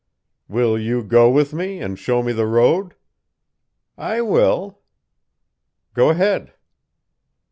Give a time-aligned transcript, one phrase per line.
[0.49, 2.95] "'Will you go with me, and show me the road?'
[3.99, 4.81] "'I will.'
[5.93, 6.53] "'Go ahead.'